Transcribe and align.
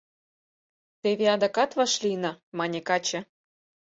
—Теве 1.01 1.25
адакат 1.35 1.71
вашлийна,— 1.79 2.31
мане 2.57 2.79
каче. 2.87 3.19